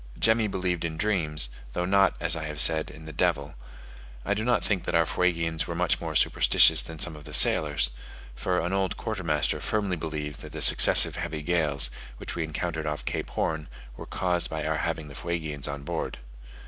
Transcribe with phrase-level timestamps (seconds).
[0.17, 3.53] Jemmy believed in dreams, though not, as I have said, in the devil:
[4.25, 7.35] I do not think that our Fuegians were much more superstitious than some of the
[7.35, 7.91] sailors;
[8.35, 13.05] for an old quartermaster firmly believed that the successive heavy gales, which we encountered off
[13.05, 16.17] Cape Horn, were caused by our having the Fuegians on board.